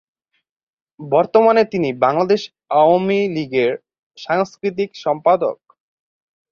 [0.99, 2.41] বর্তমানে তিনি বাংলাদেশ
[2.79, 3.71] আওয়ামী লীগের
[4.17, 5.57] সাংস্কৃতিক সম্পাদক।